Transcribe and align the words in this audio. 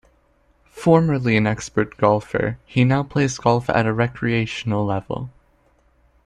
Formerly 0.71 1.37
an 1.37 1.45
expert 1.45 1.95
golfer, 1.97 2.57
he 2.65 2.83
now 2.83 3.03
plays 3.03 3.37
golf 3.37 3.69
at 3.69 3.85
a 3.85 3.93
recreational 3.93 4.83
level. 4.83 5.29